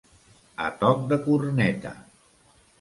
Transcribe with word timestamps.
A 0.69 0.69
toc 0.85 1.05
de 1.13 1.21
corneta. 1.27 1.95